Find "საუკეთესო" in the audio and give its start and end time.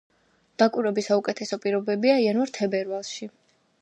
1.11-1.59